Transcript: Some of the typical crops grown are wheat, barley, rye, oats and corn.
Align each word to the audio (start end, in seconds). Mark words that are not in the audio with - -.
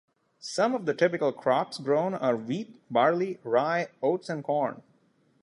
Some 0.39 0.73
of 0.73 0.87
the 0.87 0.95
typical 0.95 1.31
crops 1.31 1.77
grown 1.77 2.15
are 2.15 2.35
wheat, 2.35 2.81
barley, 2.89 3.37
rye, 3.43 3.89
oats 4.01 4.29
and 4.29 4.43
corn. 4.43 4.81